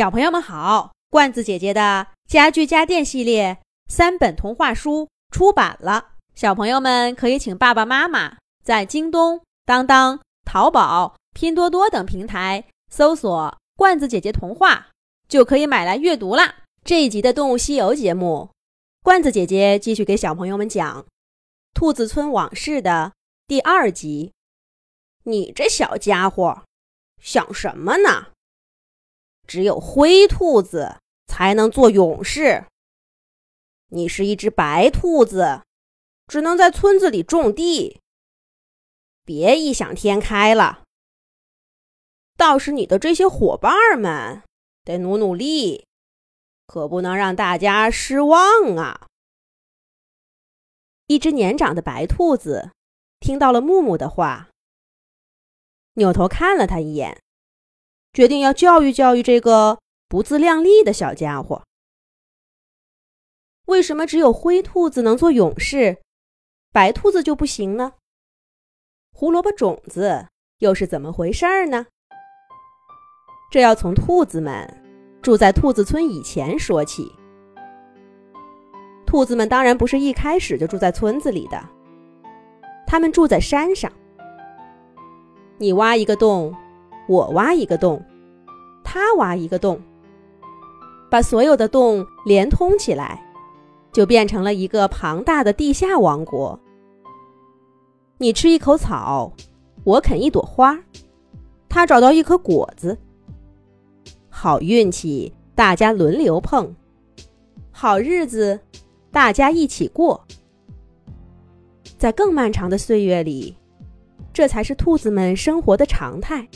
[0.00, 14.88] 小朋友们好，罐子姐姐的家具家电系列三本童话书出版了，小朋友们可以请爸爸妈妈在京东、当当、淘宝、拼多多等平台搜索“罐子姐姐童话”，
[15.28, 16.60] 就可以买来阅读啦。
[16.82, 18.48] 这一集的《动物西游》节目，
[19.02, 21.02] 罐子姐姐继续给小朋友们讲
[21.74, 23.12] 《兔子村往事》的
[23.46, 24.32] 第二集。
[25.24, 26.62] 你这小家伙，
[27.20, 28.28] 想什么呢？
[29.50, 32.66] 只有灰兔子才能做勇士。
[33.88, 35.62] 你是一只白兔子，
[36.28, 38.00] 只能在村子里种地。
[39.24, 40.84] 别异想天开了。
[42.36, 44.44] 倒是你的这些伙伴们
[44.84, 45.84] 得努努力，
[46.68, 49.08] 可不能让大家失望啊！
[51.08, 52.70] 一只年长的白兔子
[53.18, 54.50] 听到了木木的话。
[55.94, 57.20] 扭头看了他一眼，
[58.12, 59.78] 决定要教育教育这个
[60.08, 61.62] 不自量力的小家伙。
[63.66, 65.98] 为什么只有灰兔子能做勇士，
[66.72, 67.92] 白兔子就不行呢？
[69.12, 70.26] 胡萝卜种子
[70.58, 71.86] 又是怎么回事呢？
[73.50, 74.82] 这要从兔子们
[75.22, 77.12] 住在兔子村以前说起。
[79.06, 81.68] 兔子们当然不是一开始就住在村子里的，
[82.86, 83.92] 他们住在山上。
[85.58, 86.54] 你挖一个洞，
[87.10, 88.00] 我挖一个洞，
[88.84, 89.82] 他挖一个洞，
[91.10, 93.20] 把所有的洞连通起来，
[93.90, 96.56] 就变成了一个庞大的地下王国。
[98.18, 99.32] 你吃一口草，
[99.82, 100.78] 我啃一朵花，
[101.68, 102.96] 他找到一颗果子。
[104.28, 106.72] 好运气，大家轮流碰；
[107.72, 108.60] 好日子，
[109.10, 110.24] 大家一起过。
[111.98, 113.56] 在更漫长的岁月里。
[114.32, 116.46] 这才是兔子们生活的常态。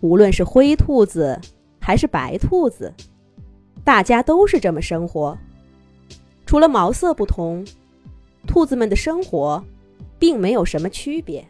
[0.00, 1.38] 无论是灰兔子
[1.80, 2.92] 还是白兔子，
[3.84, 5.36] 大家都是这么生活。
[6.46, 7.66] 除了毛色不同，
[8.46, 9.62] 兔子们的生活
[10.18, 11.44] 并没有什么区别。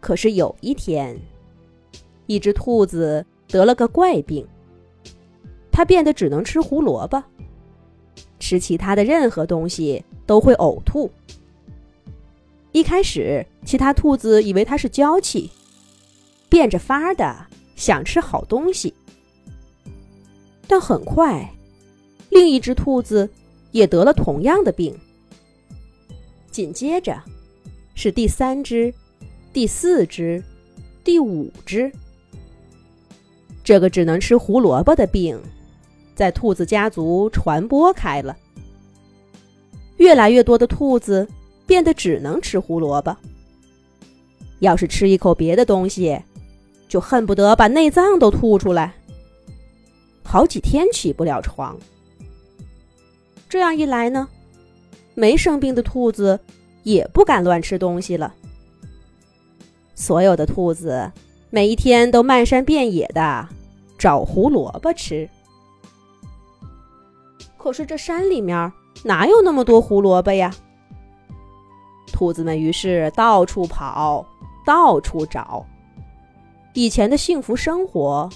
[0.00, 1.18] 可是有一天，
[2.26, 4.46] 一只兔子得了个怪病，
[5.72, 7.22] 它变得只能吃胡萝卜，
[8.38, 11.10] 吃其他的任何东西都会呕吐。
[12.70, 15.50] 一开始，其他兔子以为它是娇气，
[16.48, 18.92] 变着法儿的想吃好东西。
[20.66, 21.48] 但很快，
[22.30, 23.28] 另一只兔子
[23.72, 24.96] 也得了同样的病。
[26.50, 27.22] 紧接着，
[27.94, 28.92] 是第三只、
[29.52, 30.42] 第四只、
[31.04, 31.90] 第五只。
[33.62, 35.40] 这个只能吃胡萝卜的病，
[36.14, 38.36] 在兔子家族传播开了。
[39.96, 41.28] 越来越多的兔子。
[41.66, 43.16] 变得只能吃胡萝卜。
[44.60, 46.16] 要是吃一口别的东西，
[46.88, 48.94] 就恨不得把内脏都吐出来，
[50.22, 51.76] 好几天起不了床。
[53.48, 54.28] 这样一来呢，
[55.14, 56.38] 没生病的兔子
[56.82, 58.34] 也不敢乱吃东西了。
[59.94, 61.10] 所有的兔子
[61.50, 63.48] 每一天都漫山遍野的
[63.96, 65.28] 找胡萝卜吃，
[67.56, 68.72] 可是这山里面
[69.04, 70.54] 哪有那么多胡萝卜呀？
[72.12, 74.26] 兔子们于是到处跑，
[74.64, 75.64] 到处找。
[76.76, 78.28] 以前的幸福生活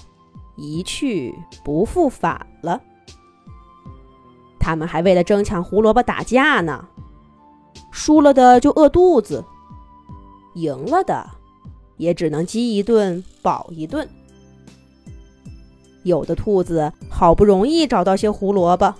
[0.57, 1.31] 一去
[1.63, 2.81] 不复返了。
[4.59, 6.83] 他们还为了争抢胡萝卜打架呢，
[7.91, 9.45] 输了的就饿肚子，
[10.55, 11.23] 赢了的
[11.97, 14.09] 也只能饥一顿饱一顿。
[16.01, 18.91] 有的兔子好不容易找到些胡萝卜，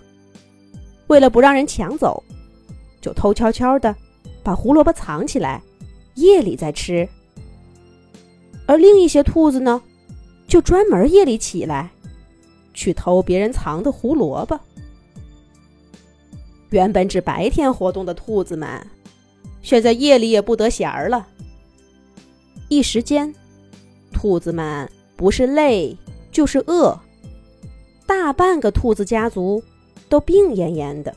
[1.07, 2.23] 为了不让人抢走，
[3.01, 3.95] 就偷悄悄的。
[4.43, 5.63] 把胡萝卜藏起来，
[6.13, 7.09] 夜里再吃。
[8.71, 9.81] 而另一些兔子呢，
[10.47, 11.91] 就专门夜里起来，
[12.73, 14.57] 去偷别人藏的胡萝卜。
[16.69, 18.87] 原本只白天活动的兔子们，
[19.61, 21.27] 现在夜里也不得闲儿了。
[22.69, 23.35] 一时间，
[24.13, 25.93] 兔子们不是累
[26.31, 26.97] 就是饿，
[28.05, 29.61] 大半个兔子家族
[30.07, 31.13] 都病恹恹的。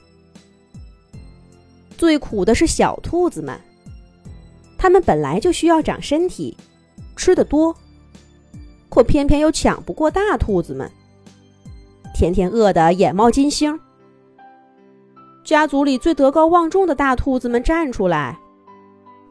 [1.96, 3.56] 最苦的是小兔子们，
[4.76, 6.56] 它们本来就需要长身体，
[7.16, 7.74] 吃的多，
[8.88, 10.90] 可偏偏又抢不过大兔子们，
[12.14, 13.78] 天天饿得眼冒金星。
[15.44, 18.38] 家族里最德高望重的大兔子们站出来，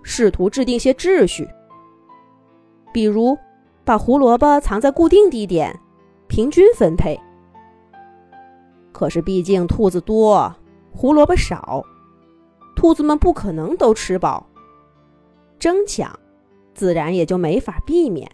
[0.04, 1.48] 试图制定些秩序，
[2.94, 3.38] 比如
[3.84, 5.80] 把胡萝卜藏在固定地点，
[6.28, 7.20] 平均分配。
[8.92, 10.56] 可是毕竟兔子多，
[10.92, 11.84] 胡萝卜少。
[12.76, 14.46] 兔子们不可能都吃饱，
[15.58, 16.20] 争抢，
[16.74, 18.30] 自然也就没法避免。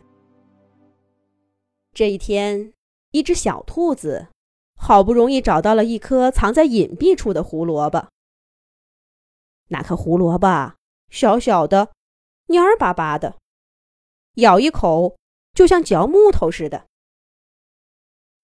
[1.94, 2.74] 这一天，
[3.12, 4.28] 一只小兔子
[4.76, 8.08] 好不容易找到了一颗藏在隐蔽处的胡萝卜。
[9.68, 10.76] 那颗胡萝卜
[11.10, 11.92] 小小的，
[12.48, 13.38] 蔫儿巴巴的，
[14.36, 15.18] 咬一口
[15.54, 16.86] 就像嚼木头似的。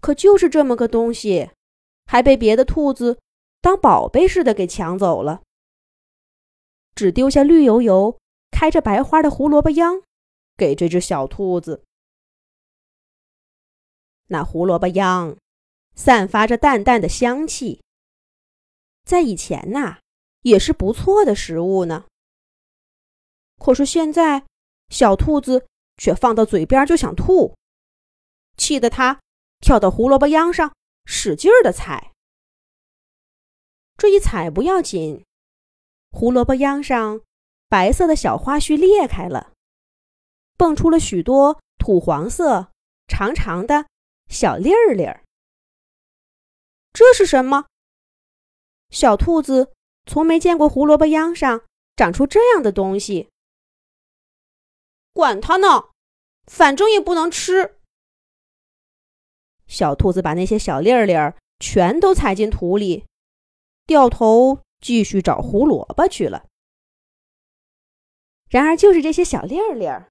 [0.02, 1.52] 可就是这么个东西，
[2.06, 3.20] 还被别的兔子
[3.62, 5.42] 当宝贝似的给抢走了，
[6.94, 8.20] 只丢下绿油油、
[8.58, 10.02] 开着白花的胡萝卜秧
[10.56, 11.84] 给这只小兔子。
[14.28, 15.36] 那胡萝卜秧
[15.94, 17.84] 散发着淡淡的香气，
[19.04, 20.00] 在以前呐，
[20.44, 22.06] 也是不错的食物呢。
[23.58, 24.46] 可是现在，
[24.88, 25.68] 小兔子
[25.98, 27.58] 却放到嘴边就想吐，
[28.56, 29.20] 气得它
[29.60, 30.74] 跳到胡萝卜秧上，
[31.04, 32.14] 使劲儿的踩。
[33.98, 35.26] 这一踩不要紧，
[36.12, 37.20] 胡萝卜秧上
[37.76, 39.52] 白色的小花絮裂开了，
[40.56, 42.72] 蹦出了许多土黄色、
[43.06, 43.88] 长长的。
[44.30, 45.26] 小粒儿粒儿，
[46.94, 47.66] 这是什么？
[48.92, 49.74] 小兔子
[50.06, 51.66] 从没见过胡萝卜秧上
[51.98, 53.28] 长出这样的东西。
[55.12, 55.90] 管它呢，
[56.46, 57.76] 反正也不能吃。
[59.68, 63.04] 小兔子把那些小粒儿粒儿全都踩进土里，
[63.86, 66.46] 掉头继续找胡萝卜去了。
[68.50, 70.10] 然而，就是这些小粒粒儿，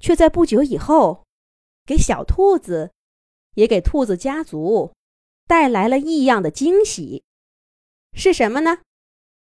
[0.00, 1.24] 却在不久以后
[1.84, 2.90] 给小兔子。
[3.54, 4.92] 也给兔子家族
[5.48, 7.24] 带来了异样的惊喜，
[8.12, 8.82] 是什么呢？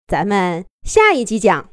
[0.07, 1.71] 咱们下一集讲。